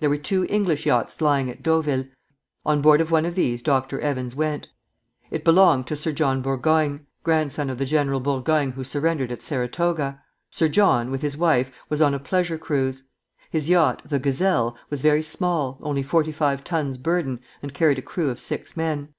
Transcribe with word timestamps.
There 0.00 0.08
were 0.08 0.16
two 0.16 0.46
English 0.48 0.86
yachts 0.86 1.20
lying 1.20 1.50
at 1.50 1.62
Deauville. 1.62 2.06
On 2.64 2.80
board 2.80 3.02
of 3.02 3.10
one 3.10 3.26
of 3.26 3.34
these 3.34 3.60
Dr. 3.60 4.00
Evans 4.00 4.34
went. 4.34 4.68
It 5.30 5.44
belonged 5.44 5.86
to 5.88 5.94
Sir 5.94 6.10
John 6.10 6.40
Burgoyne, 6.40 7.04
grandson 7.22 7.68
of 7.68 7.76
the 7.76 7.84
General 7.84 8.18
Burgoyne 8.20 8.70
who 8.70 8.82
surrendered 8.82 9.30
at 9.30 9.42
Saratoga. 9.42 10.22
Sir 10.50 10.68
John, 10.70 11.10
with 11.10 11.20
his 11.20 11.36
wife, 11.36 11.70
was 11.90 12.00
on 12.00 12.14
a 12.14 12.18
pleasure 12.18 12.56
cruise. 12.56 13.02
His 13.50 13.68
yacht, 13.68 14.00
the 14.08 14.18
"Gazelle," 14.18 14.74
was 14.88 15.02
very 15.02 15.22
small, 15.22 15.78
only 15.82 16.02
forty 16.02 16.32
five 16.32 16.64
tons' 16.64 16.96
burden, 16.96 17.38
and 17.60 17.74
carried 17.74 17.98
a 17.98 18.00
crew 18.00 18.30
of 18.30 18.40
six 18.40 18.74
men. 18.74 19.10